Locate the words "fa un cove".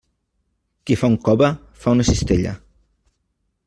1.01-1.51